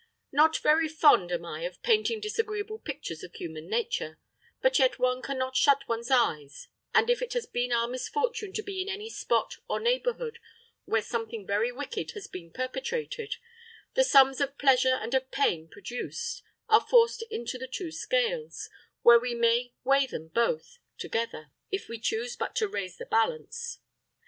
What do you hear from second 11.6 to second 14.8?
wicked has been perpetrated, the sums of